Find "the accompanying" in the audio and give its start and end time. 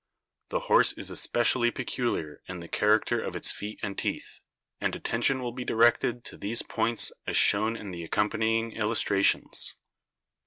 7.91-8.71